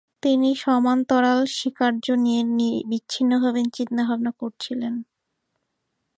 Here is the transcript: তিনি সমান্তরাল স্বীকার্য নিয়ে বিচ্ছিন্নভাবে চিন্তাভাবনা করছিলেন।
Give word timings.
তিনি 0.23 0.49
সমান্তরাল 0.63 1.39
স্বীকার্য 1.57 2.05
নিয়ে 2.17 2.41
বিচ্ছিন্নভাবে 2.89 3.61
চিন্তাভাবনা 3.77 4.31
করছিলেন। 4.39 4.93